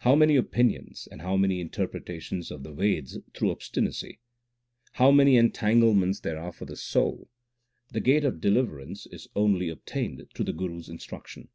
[0.00, 4.20] How many opinions, and how many interpretations of the Veds through obstinacy!
[4.92, 7.30] How many entanglements there are for the soul!
[7.90, 11.48] the gate of deliverance is only obtained through the Guru s instruction.